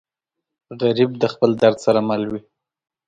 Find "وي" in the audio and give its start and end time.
2.31-2.41